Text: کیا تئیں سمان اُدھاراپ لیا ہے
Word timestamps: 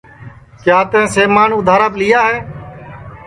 کیا 0.61 0.77
تئیں 0.91 1.07
سمان 1.15 1.49
اُدھاراپ 1.55 1.93
لیا 2.01 2.21
ہے 2.29 2.37